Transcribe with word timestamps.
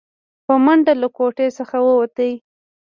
په 0.45 0.53
منډه 0.65 0.93
له 1.01 1.07
کوټې 1.17 1.47
څخه 1.57 1.77
ووته. 1.85 2.27